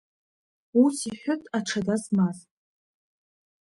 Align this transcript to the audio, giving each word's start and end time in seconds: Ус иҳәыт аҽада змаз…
Ус 0.83 0.97
иҳәыт 1.11 1.43
аҽада 1.57 1.95
змаз… 2.03 2.37